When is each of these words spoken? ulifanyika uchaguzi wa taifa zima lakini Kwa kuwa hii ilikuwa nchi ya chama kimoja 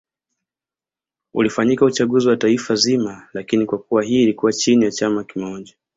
ulifanyika 1.33 1.85
uchaguzi 1.85 2.27
wa 2.27 2.37
taifa 2.37 2.75
zima 2.75 3.27
lakini 3.33 3.65
Kwa 3.65 3.77
kuwa 3.77 4.03
hii 4.03 4.23
ilikuwa 4.23 4.51
nchi 4.51 4.81
ya 4.83 4.91
chama 4.91 5.23
kimoja 5.23 5.73